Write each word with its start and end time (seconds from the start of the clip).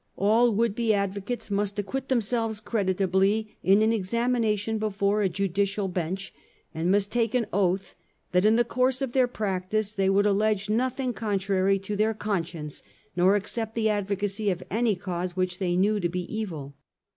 All 0.17 0.55
would 0.55 0.73
be 0.73 0.95
advocates 0.95 1.51
must 1.51 1.77
acquit 1.77 2.09
themselves 2.09 2.59
creditably 2.59 3.59
in 3.61 3.83
an 3.83 3.91
exami 3.91 4.41
nation 4.41 4.79
before 4.79 5.21
a 5.21 5.29
Judicial 5.29 5.87
Bench, 5.87 6.33
and 6.73 6.89
must 6.89 7.11
take 7.11 7.35
an 7.35 7.45
oath 7.53 7.93
that, 8.31 8.43
in 8.43 8.55
the 8.55 8.63
course 8.65 9.03
of 9.03 9.11
their 9.11 9.27
practice, 9.27 9.93
they 9.93 10.09
would 10.09 10.25
allege 10.25 10.71
nothing 10.71 11.13
contrary 11.13 11.77
to 11.77 11.95
their 11.95 12.15
conscience 12.15 12.81
nor 13.15 13.35
accept 13.35 13.75
the 13.75 13.89
advocacy 13.91 14.49
of 14.49 14.63
any 14.71 14.95
cause 14.95 15.35
which 15.35 15.59
they 15.59 15.75
knew 15.77 15.99
to 15.99 16.09
be 16.09 16.21
evil. 16.35 16.73